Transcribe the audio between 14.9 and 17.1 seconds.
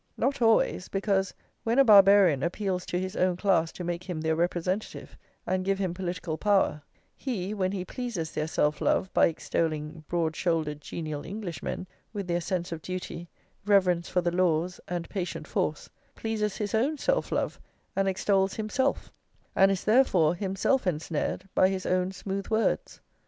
patient force, pleases his own